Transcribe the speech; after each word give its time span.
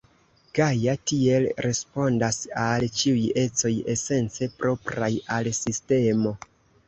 Gaja 0.59 0.93
tiel 1.09 1.43
respondas 1.65 2.39
al 2.63 2.85
ĉiuj 3.01 3.27
ecoj 3.43 3.73
esence 3.95 4.49
propraj 4.63 5.11
al 5.37 5.51
sistemo. 5.61 6.33